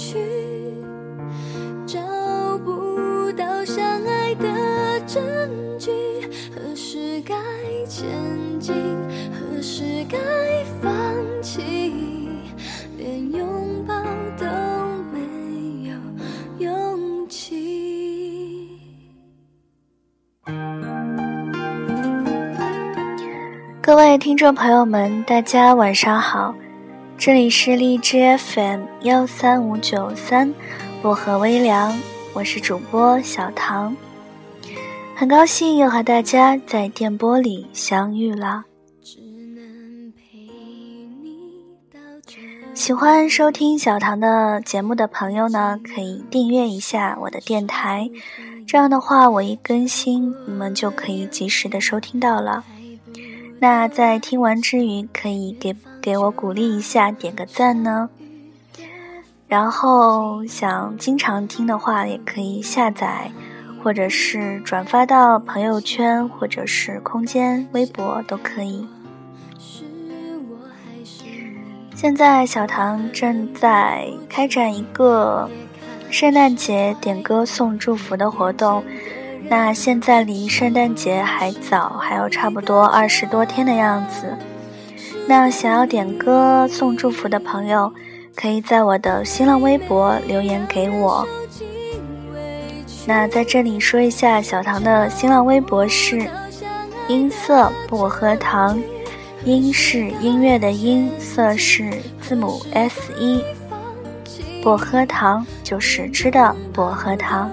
[0.00, 0.16] 去，
[1.86, 2.00] 找
[2.64, 4.46] 不到相爱的
[5.06, 5.20] 证
[5.78, 5.90] 据。
[6.54, 7.34] 何时该
[7.86, 8.08] 前
[8.58, 8.74] 进，
[9.30, 10.16] 何时该
[10.80, 10.90] 放
[11.42, 11.60] 弃，
[12.96, 13.94] 连拥抱
[14.38, 14.46] 都
[15.12, 15.94] 没有
[16.66, 18.80] 勇气。
[23.82, 26.54] 各位听众朋友们，大家晚上好，
[27.20, 30.54] 这里是荔枝 FM 幺三五九三
[31.02, 31.94] 薄荷微凉，
[32.32, 33.94] 我是主播小唐，
[35.14, 38.64] 很高兴又和大家在电波里相遇了。
[42.72, 48.10] 喜欢收听小唐的节目的朋友呢，可以订阅一下我的电台，
[48.66, 52.64] 这样的话我一更新，你们就可以及时的收听到了。
[53.58, 58.08] 那在听完之余，可以给给我鼓励一下，点个赞呢。
[59.46, 63.32] 然后想经常听的话，也可以下载，
[63.82, 68.86] 或者是转发到朋友圈，或者是空间、微博都可以。
[71.94, 75.50] 现在小唐正在开展一个
[76.10, 78.82] 圣诞节点歌送祝福的活动。
[79.48, 84.36] 那现在离圣诞节还早，还有差不多二十多天的样子。
[85.30, 87.92] 那想要点歌送祝福的朋友，
[88.34, 91.24] 可以在我的新浪微博留言给我。
[93.06, 96.28] 那在这里说一下，小唐的新浪微博是
[97.06, 98.76] 音色薄荷糖，
[99.44, 103.40] 音是音乐的音，色是字母 S 一，
[104.64, 107.48] 薄荷糖就是吃的薄荷糖。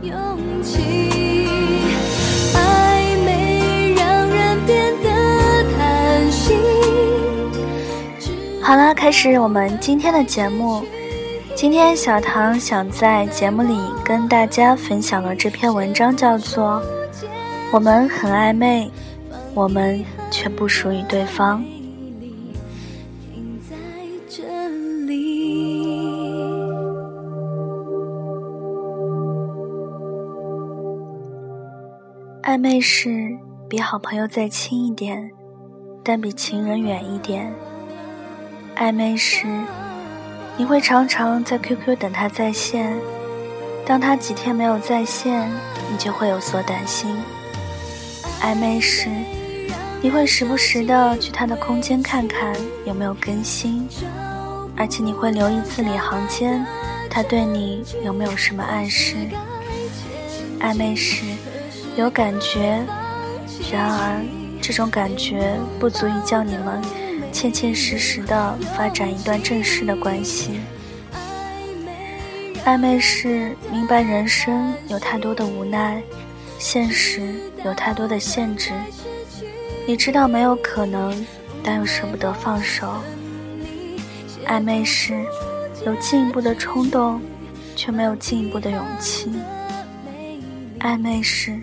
[0.00, 0.14] 勇
[0.62, 1.11] 气，
[8.64, 10.84] 好了，开始我们今天的节目。
[11.54, 16.80] 今天小唐想在节目里跟大家分享的这篇文章叫做
[17.72, 18.88] 《我们很暧昧，
[19.52, 21.60] 我们却不属于对方》。
[32.44, 33.36] 暧昧是，
[33.68, 35.30] 比好朋友再亲一点，
[36.04, 37.52] 但比情人远一点。
[38.76, 39.46] 暧昧时，
[40.56, 42.96] 你会常常在 QQ 等他在线，
[43.86, 45.48] 当他几天没有在线，
[45.90, 47.16] 你就会有所担心。
[48.40, 49.08] 暧昧时，
[50.00, 53.88] 你会时不时的去他的空间看看有没有更新，
[54.76, 56.64] 而且你会留意字里行间，
[57.08, 59.16] 他对你有没有什么暗示。
[60.60, 61.24] 暧昧时。
[61.94, 62.82] 有感觉，
[63.70, 64.18] 然而
[64.62, 66.80] 这种感觉不足以叫你们
[67.32, 70.60] 切切实实的发展一段正式的关系。
[72.64, 76.00] 暧昧是明白人生有太多的无奈，
[76.58, 77.34] 现实
[77.64, 78.70] 有太多的限制。
[79.86, 81.26] 你知道没有可能，
[81.64, 82.94] 但又舍不得放手。
[84.46, 85.24] 暧昧是
[85.84, 87.20] 有进一步的冲动，
[87.74, 89.32] 却没有进一步的勇气。
[90.78, 91.58] 暧昧是。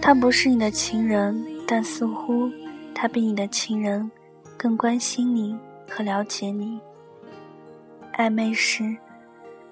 [0.00, 2.50] 他不是你的情人，但似乎
[2.94, 4.10] 他比你的情人
[4.56, 5.56] 更关心你
[5.90, 6.80] 和了解你。
[8.14, 8.96] 暧昧时，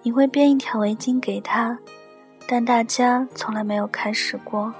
[0.02, 1.78] 你会编一条围巾给他，
[2.46, 4.72] 但大家从来没有开始过。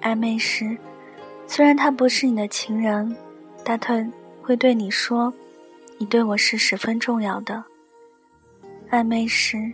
[0.00, 0.76] 暧昧时，
[1.46, 3.16] 虽然他不是你的情人，
[3.64, 4.04] 但他
[4.42, 5.32] 会对你说
[5.98, 7.64] ：“你对我是十分重要的。”
[8.90, 9.72] 暧昧时。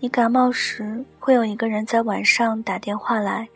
[0.00, 3.48] 你感冒时，会有一个人在晚上打电话来，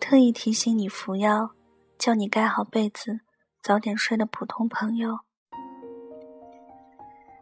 [0.00, 1.50] 特意提醒你服药，
[1.98, 3.20] 叫你盖好被子，
[3.64, 5.18] 早点睡的普通朋友。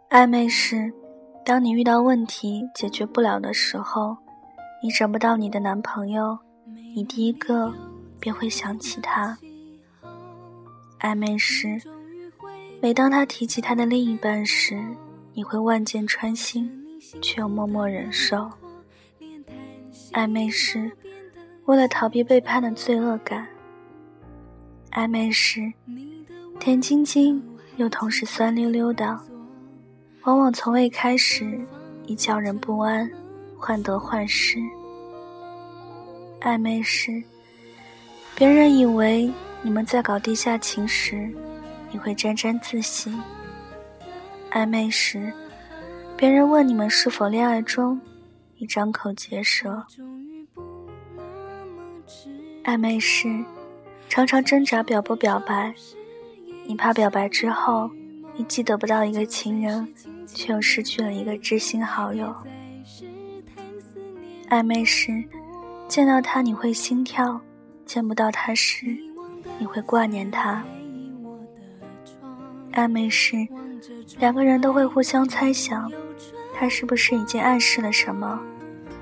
[0.09, 0.93] 暧昧是，
[1.45, 4.17] 当你遇到问题解决不了的时候，
[4.81, 6.39] 你找不到你的男朋友，
[6.95, 7.75] 你第一个
[8.21, 9.37] 便会想起他。
[11.01, 11.83] 暧昧是，
[12.81, 14.81] 每当他提起他的另一半时，
[15.33, 16.79] 你会万箭穿心。
[17.21, 18.49] 却又默默忍受。
[20.13, 20.93] 暧昧时，
[21.65, 23.45] 为了逃避背叛的罪恶感；
[24.93, 25.73] 暧昧时，
[26.59, 27.43] 甜津津
[27.77, 29.19] 又同时酸溜溜的，
[30.25, 31.61] 往往从未开始，
[32.07, 33.11] 已叫人不安，
[33.59, 34.59] 患得患失。
[36.41, 37.23] 暧昧时，
[38.35, 39.31] 别人以为
[39.63, 41.33] 你们在搞地下情时，
[41.91, 43.11] 你会沾沾自喜；
[44.51, 45.33] 暧昧时。
[46.17, 48.01] 别人问你们是否恋爱中，
[48.57, 49.85] 你张口结舌。
[52.63, 53.45] 暧昧时，
[54.09, 55.75] 常常挣扎表不表白，
[56.65, 57.91] 你怕表白之后，
[58.35, 59.87] 你既得不到一个情人，
[60.27, 62.35] 却又失去了一个知心好友。
[64.49, 65.25] 暧昧时，
[65.89, 67.41] 见到他你会心跳；
[67.85, 68.97] 见不到他时，
[69.59, 70.65] 你会挂念他。
[72.73, 73.47] 暧昧时，
[74.19, 75.91] 两个人都会互相猜想，
[76.55, 78.41] 他是不是已经暗示了什么？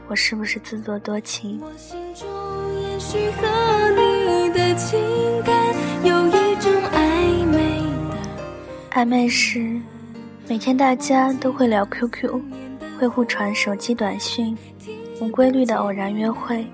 [0.08, 1.60] 我是不是自作多情？
[9.00, 9.80] 暧昧时，
[10.46, 12.38] 每天大家都会聊 QQ，
[12.98, 14.54] 会互传手机短信，
[15.22, 16.66] 无规律的偶然约会。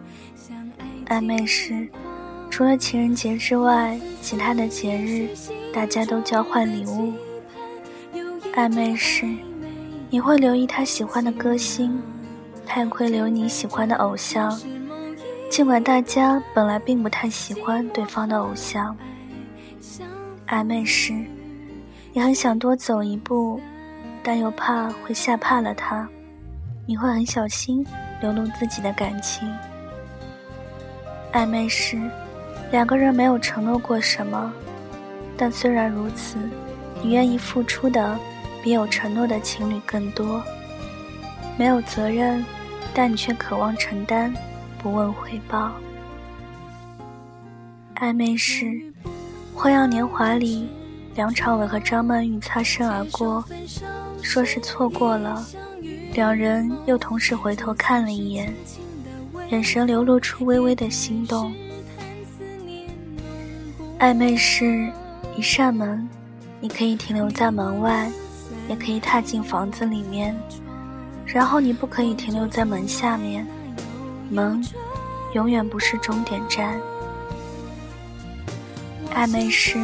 [1.06, 1.86] 暧昧时，
[2.50, 5.28] 除了情人节之外，其他的节日
[5.72, 7.12] 大家都交换礼物。
[8.54, 9.24] 暧昧时，
[10.10, 11.96] 你会留意他喜欢的歌星。
[12.66, 14.60] 他也会留你喜欢的偶像，
[15.48, 18.96] 尽管大家本来并不太喜欢对方的偶像。
[20.48, 21.14] 暧昧时，
[22.16, 23.60] 你很想多走一步，
[24.22, 26.08] 但又怕会吓怕了他，
[26.86, 27.86] 你会很小心
[28.22, 29.46] 流露自己的感情。
[31.30, 32.00] 暧昧时，
[32.72, 34.50] 两个人没有承诺过什么，
[35.36, 36.38] 但虽然如此，
[37.02, 38.18] 你愿意付出的
[38.64, 40.42] 比有承诺的情侣更多。
[41.58, 42.42] 没有责任。
[42.94, 44.32] 但你却渴望承担，
[44.82, 45.70] 不问回报。
[47.96, 48.64] 暧昧时，
[49.54, 50.66] 《花样年华》里，
[51.16, 53.42] 梁朝伟和张曼玉擦身而过，
[54.20, 55.42] 说是错过了，
[56.12, 58.54] 两人又同时回头看了一眼，
[59.48, 61.50] 眼神流露出微微的心动。
[63.98, 64.92] 暧昧是
[65.38, 66.06] 一扇门，
[66.60, 68.10] 你可以停留在门外，
[68.68, 70.36] 也可以踏进房子里面。
[71.24, 73.46] 然后你不可以停留在门下面，
[74.28, 74.62] 门
[75.32, 76.78] 永远不是终点站。
[79.14, 79.78] 暧昧是，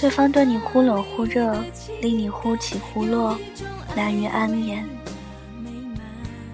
[0.00, 1.56] 对方对你忽冷忽热，
[2.00, 3.36] 令你忽起忽落，
[3.96, 4.84] 难于安眠。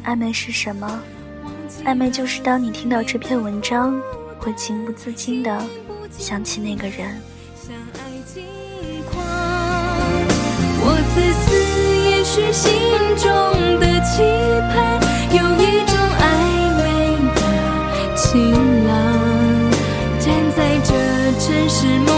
[0.04, 1.00] 暧昧是什么？
[1.84, 4.00] 暧昧就是当你听到这篇文章，
[4.38, 5.62] 会情不自禁的
[6.16, 7.20] 想起那个人。
[10.86, 11.46] 我自私，
[12.10, 12.72] 也许心
[13.16, 13.94] 中的。
[14.04, 15.00] 期盼
[15.30, 16.22] 有一种暧
[16.76, 16.82] 昧
[17.34, 17.38] 的
[18.14, 18.32] 晴
[18.86, 18.92] 朗，
[20.20, 20.24] 站
[20.54, 20.88] 在这
[21.40, 22.13] 城市。